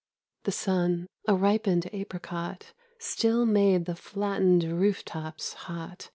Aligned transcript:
The 0.45 0.51
sun, 0.51 1.05
a 1.27 1.35
ripened 1.35 1.87
apricot. 1.93 2.73
Still 2.97 3.45
made 3.45 3.85
the 3.85 3.95
flattened 3.95 4.63
roof 4.63 5.05
tops 5.05 5.53
hot. 5.53 6.09